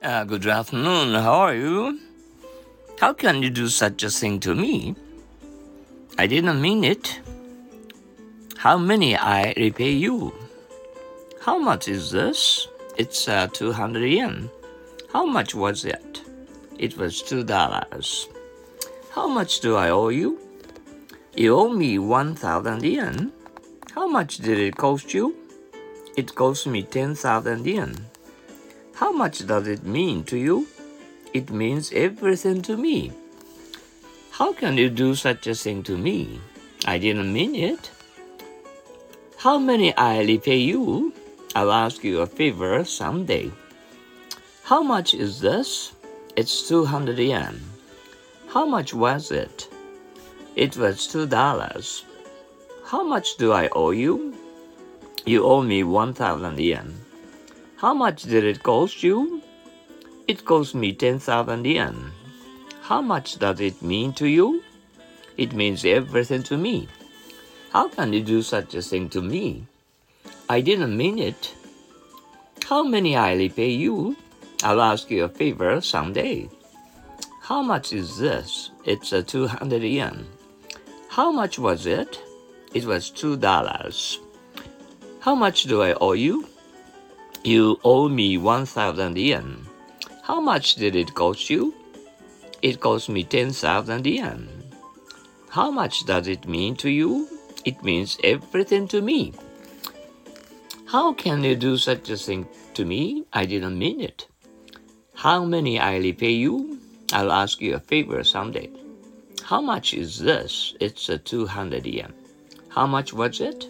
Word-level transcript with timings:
Uh, 0.00 0.22
good 0.22 0.46
afternoon. 0.46 1.12
How 1.12 1.40
are 1.40 1.56
you? 1.56 1.98
How 3.00 3.12
can 3.12 3.42
you 3.42 3.50
do 3.50 3.66
such 3.66 4.04
a 4.04 4.10
thing 4.10 4.38
to 4.40 4.54
me? 4.54 4.94
I 6.16 6.28
didn't 6.28 6.62
mean 6.62 6.84
it. 6.84 7.18
How 8.58 8.78
many 8.78 9.16
I 9.16 9.54
repay 9.56 9.90
you? 9.90 10.32
How 11.40 11.58
much 11.58 11.88
is 11.88 12.12
this? 12.12 12.68
It's 12.96 13.26
uh, 13.26 13.48
200 13.52 14.06
yen. 14.06 14.48
How 15.12 15.26
much 15.26 15.56
was 15.56 15.84
it? 15.84 16.22
It 16.78 16.96
was 16.96 17.20
two 17.20 17.42
dollars. 17.42 18.28
How 19.10 19.26
much 19.26 19.58
do 19.58 19.74
I 19.74 19.90
owe 19.90 20.10
you? 20.10 20.38
You 21.34 21.56
owe 21.56 21.72
me 21.72 21.98
1,000 21.98 22.84
yen. 22.84 23.32
How 23.96 24.06
much 24.06 24.36
did 24.38 24.60
it 24.60 24.76
cost 24.76 25.12
you? 25.12 25.34
It 26.16 26.36
cost 26.36 26.68
me 26.68 26.84
10,000 26.84 27.66
yen. 27.66 27.96
How 28.98 29.12
much 29.12 29.46
does 29.46 29.68
it 29.68 29.84
mean 29.84 30.24
to 30.24 30.36
you? 30.36 30.66
It 31.32 31.52
means 31.52 31.92
everything 31.92 32.62
to 32.62 32.76
me. 32.76 33.12
How 34.32 34.52
can 34.52 34.76
you 34.76 34.90
do 34.90 35.14
such 35.14 35.46
a 35.46 35.54
thing 35.54 35.84
to 35.84 35.96
me? 35.96 36.40
I 36.84 36.98
didn't 36.98 37.32
mean 37.32 37.54
it. 37.54 37.92
How 39.36 39.56
many 39.56 39.96
I 39.96 40.24
repay 40.24 40.56
you? 40.56 41.14
I'll 41.54 41.70
ask 41.70 42.02
you 42.02 42.22
a 42.22 42.26
favor 42.26 42.84
someday. 42.84 43.52
How 44.64 44.82
much 44.82 45.14
is 45.14 45.40
this? 45.40 45.92
It's 46.34 46.66
200 46.66 47.20
yen. 47.20 47.60
How 48.48 48.66
much 48.66 48.92
was 48.92 49.30
it? 49.30 49.68
It 50.56 50.76
was 50.76 51.06
two 51.06 51.26
dollars. 51.26 52.04
How 52.84 53.04
much 53.04 53.36
do 53.36 53.52
I 53.52 53.68
owe 53.68 53.92
you? 53.92 54.34
You 55.24 55.44
owe 55.44 55.62
me 55.62 55.84
1,000 55.84 56.58
yen. 56.58 57.07
How 57.80 57.94
much 57.94 58.24
did 58.24 58.42
it 58.42 58.64
cost 58.64 59.04
you? 59.04 59.40
It 60.26 60.44
cost 60.44 60.74
me 60.74 60.92
10,000 60.92 61.64
yen. 61.64 62.10
How 62.82 63.00
much 63.00 63.38
does 63.38 63.60
it 63.60 63.80
mean 63.80 64.12
to 64.14 64.26
you? 64.26 64.64
It 65.36 65.52
means 65.52 65.84
everything 65.84 66.42
to 66.50 66.56
me. 66.56 66.88
How 67.72 67.86
can 67.86 68.12
you 68.12 68.20
do 68.20 68.42
such 68.42 68.74
a 68.74 68.82
thing 68.82 69.08
to 69.10 69.22
me? 69.22 69.66
I 70.48 70.60
didn't 70.60 70.96
mean 70.96 71.20
it. 71.20 71.54
How 72.68 72.82
many 72.82 73.16
I'll 73.16 73.48
pay 73.48 73.70
you? 73.70 74.16
I'll 74.64 74.82
ask 74.82 75.08
you 75.08 75.22
a 75.22 75.28
favor 75.28 75.80
someday. 75.80 76.50
How 77.42 77.62
much 77.62 77.92
is 77.92 78.18
this? 78.18 78.72
It's 78.86 79.12
a 79.12 79.22
200 79.22 79.84
yen. 79.84 80.26
How 81.10 81.30
much 81.30 81.60
was 81.60 81.86
it? 81.86 82.20
It 82.74 82.86
was 82.86 83.08
two 83.08 83.36
dollars. 83.36 84.18
How 85.20 85.36
much 85.36 85.62
do 85.62 85.82
I 85.82 85.92
owe 85.92 86.14
you? 86.14 86.48
You 87.44 87.78
owe 87.84 88.08
me 88.08 88.36
1,000 88.36 89.16
yen. 89.16 89.66
How 90.22 90.40
much 90.40 90.74
did 90.74 90.96
it 90.96 91.14
cost 91.14 91.48
you? 91.48 91.72
It 92.62 92.80
cost 92.80 93.08
me 93.08 93.22
10,000 93.22 94.06
yen. 94.06 94.48
How 95.50 95.70
much 95.70 96.04
does 96.04 96.26
it 96.26 96.48
mean 96.48 96.74
to 96.76 96.90
you? 96.90 97.28
It 97.64 97.82
means 97.84 98.18
everything 98.24 98.88
to 98.88 99.00
me. 99.00 99.32
How 100.86 101.12
can 101.12 101.44
you 101.44 101.54
do 101.54 101.76
such 101.76 102.10
a 102.10 102.16
thing 102.16 102.48
to 102.74 102.84
me? 102.84 103.24
I 103.32 103.46
didn't 103.46 103.78
mean 103.78 104.00
it. 104.00 104.26
How 105.14 105.44
many 105.44 105.78
I 105.78 105.98
repay 105.98 106.32
you? 106.32 106.80
I'll 107.12 107.32
ask 107.32 107.60
you 107.60 107.74
a 107.76 107.80
favor 107.80 108.24
someday. 108.24 108.70
How 109.44 109.60
much 109.60 109.94
is 109.94 110.18
this? 110.18 110.74
It's 110.80 111.08
a 111.08 111.18
200 111.18 111.86
yen. 111.86 112.12
How 112.68 112.86
much 112.86 113.12
was 113.12 113.40
it? 113.40 113.66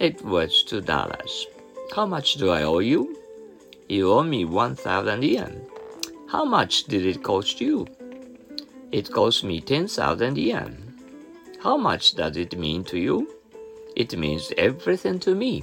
It 0.00 0.22
was 0.24 0.64
two 0.64 0.80
dollars. 0.80 1.46
How 1.94 2.06
much 2.06 2.34
do 2.34 2.50
I 2.50 2.64
owe 2.64 2.80
you? 2.80 3.16
You 3.88 4.10
owe 4.10 4.24
me 4.24 4.44
1,000 4.44 5.22
yen. 5.22 5.64
How 6.26 6.44
much 6.44 6.84
did 6.84 7.06
it 7.06 7.22
cost 7.22 7.60
you? 7.60 7.86
It 8.90 9.12
cost 9.12 9.44
me 9.44 9.60
10,000 9.60 10.36
yen. 10.36 10.92
How 11.62 11.76
much 11.76 12.16
does 12.16 12.36
it 12.36 12.58
mean 12.58 12.82
to 12.86 12.98
you? 12.98 13.28
It 13.94 14.18
means 14.18 14.52
everything 14.58 15.20
to 15.20 15.36
me. 15.36 15.62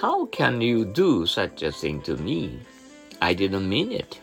How 0.00 0.24
can 0.24 0.62
you 0.62 0.86
do 0.86 1.26
such 1.26 1.62
a 1.62 1.72
thing 1.72 2.00
to 2.02 2.16
me? 2.16 2.60
I 3.20 3.34
didn't 3.34 3.68
mean 3.68 3.92
it. 3.92 4.18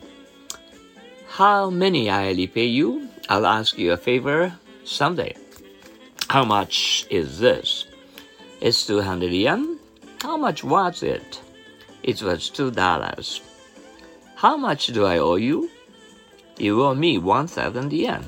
How 1.28 1.70
many 1.70 2.10
I 2.10 2.32
repay 2.32 2.66
you? 2.66 3.10
I'll 3.30 3.46
ask 3.46 3.78
you 3.78 3.92
a 3.92 3.98
favor 3.98 4.58
someday. 4.86 5.36
How 6.30 6.44
much 6.44 7.06
is 7.12 7.38
this? 7.38 7.86
It's 8.60 8.88
200 8.88 9.32
yen. 9.32 9.75
How 10.26 10.38
much 10.38 10.64
was 10.64 11.04
it? 11.04 11.40
It 12.02 12.24
was 12.24 12.50
two 12.50 12.72
dollars. 12.72 13.42
How 14.36 14.58
much 14.58 14.88
do 14.88 15.06
I 15.06 15.20
owe 15.20 15.36
you? 15.36 15.70
You 16.58 16.82
owe 16.82 16.96
me 16.96 17.20
1,000 17.20 17.94
yen. 17.94 18.26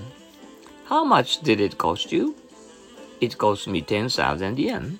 How 0.85 1.03
much 1.03 1.41
did 1.41 1.59
it 1.59 1.79
cost 1.79 2.11
you? 2.11 2.35
It 3.19 3.39
cost 3.39 3.67
me 3.67 3.81
10,000 3.81 4.59
yen. 4.59 4.99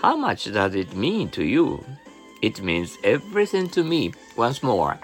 How 0.00 0.16
much 0.16 0.50
does 0.50 0.74
it 0.74 0.96
mean 0.96 1.28
to 1.32 1.44
you? 1.44 1.84
It 2.40 2.62
means 2.62 2.96
everything 3.04 3.68
to 3.76 3.84
me. 3.84 4.14
Once 4.38 4.62
more, 4.62 4.98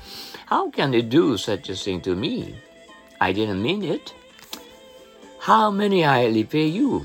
how 0.47 0.71
can 0.71 0.95
you 0.95 1.03
do 1.03 1.37
such 1.37 1.69
a 1.69 1.77
thing 1.77 2.01
to 2.01 2.17
me? 2.17 2.57
I 3.21 3.33
didn't 3.33 3.63
mean 3.63 3.85
it. 3.85 4.15
How 5.41 5.71
many 5.71 6.07
I 6.07 6.29
repay 6.29 6.69
you? 6.69 7.05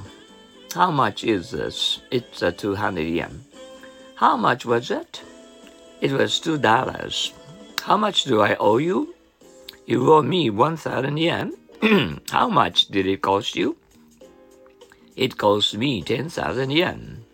How 0.74 0.92
much 0.92 1.26
is 1.26 1.52
this? 1.52 2.00
It's 2.10 2.42
a 2.42 2.54
200 2.54 3.02
yen. 3.02 3.44
How 4.18 4.36
much 4.36 4.66
was 4.66 4.90
it? 4.90 5.22
It 6.02 6.12
was 6.12 6.40
two 6.40 6.58
dollars. 6.58 7.34
How 7.84 7.98
much 7.98 8.24
do 8.24 8.42
I 8.42 8.56
owe 8.56 8.78
you? 8.78 9.14
You 9.86 10.12
owe 10.12 10.24
me 10.24 10.50
1,000 10.50 11.18
yen. 11.18 11.54
How 12.32 12.50
much 12.50 12.88
did 12.88 13.06
it 13.06 13.22
cost 13.22 13.56
you? 13.56 13.78
It 15.16 15.38
cost 15.38 15.78
me 15.78 16.02
10,000 16.02 16.72
yen. 16.72 17.26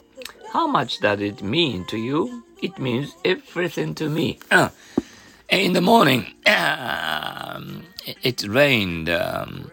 How 0.52 0.68
much 0.68 1.00
does 1.00 1.22
it 1.22 1.42
mean 1.42 1.86
to 1.86 1.98
you? 1.98 2.44
It 2.62 2.78
means 2.78 3.16
everything 3.24 3.96
to 3.96 4.10
me. 4.10 4.40
Uh, 4.52 4.68
in 5.50 5.72
the 5.72 5.82
morning, 5.82 6.34
um, 6.46 7.84
it 8.24 8.44
rained 8.46 9.10
um, 9.10 9.72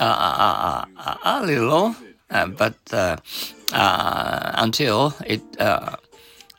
uh, 0.00 0.04
uh, 0.04 0.84
uh, 0.96 1.16
a 1.22 1.44
little, 1.44 1.94
but 2.30 2.76
until 3.72 5.14
it 5.26 5.42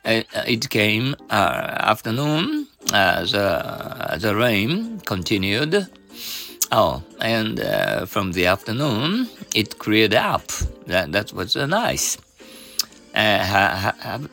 it 0.08 0.70
came 0.70 1.14
uh, 1.30 1.34
afternoon, 1.34 2.66
uh, 2.92 3.24
the 3.24 4.18
the 4.20 4.34
rain 4.34 5.00
continued. 5.00 5.86
Oh, 6.70 7.02
and 7.20 7.60
uh, 7.60 8.04
from 8.06 8.32
the 8.32 8.46
afternoon, 8.46 9.28
it 9.54 9.78
cleared 9.78 10.14
up. 10.14 10.46
That 10.86 11.12
that 11.12 11.32
was 11.32 11.56
nice. 11.56 12.18
Ha, 13.14 13.94
have, 14.00 14.30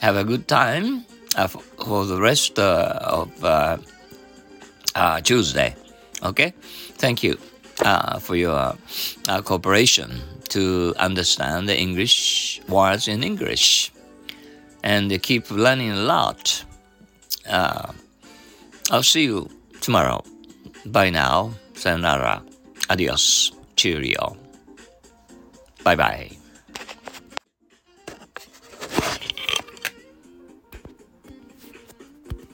have 0.00 0.16
a 0.16 0.24
good 0.24 0.48
time 0.48 1.04
uh, 1.36 1.46
for, 1.46 1.62
for, 1.84 2.04
the 2.04 2.20
rest 2.20 2.58
uh, 2.58 2.98
of 3.02 3.44
uh, 3.44 3.76
Tuesday. 5.20 5.74
Okay? 6.22 6.52
Thank 6.98 7.22
you 7.22 7.38
for 8.20 8.36
your 8.36 8.74
cooperation 9.44 10.20
to 10.48 10.94
understand 10.98 11.68
the 11.68 11.78
English 11.78 12.60
words 12.68 13.08
in 13.08 13.22
English 13.22 13.93
and 14.84 15.10
keep 15.22 15.50
learning 15.50 15.90
a 15.90 15.96
lot. 15.96 16.62
Uh, 17.48 17.90
I'll 18.90 19.02
see 19.02 19.24
you 19.24 19.48
tomorrow. 19.80 20.22
Bye 20.86 21.10
now. 21.10 21.54
Sayonara. 21.72 22.44
Adios. 22.90 23.50
Cheerio. 23.76 24.36
Bye 25.82 25.96
bye. 25.96 26.43